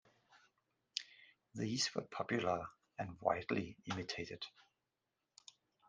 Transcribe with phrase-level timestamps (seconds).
[1.53, 4.43] They were popular and widely imitated.